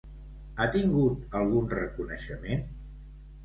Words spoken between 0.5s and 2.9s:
Ha tingut algun reconeixement?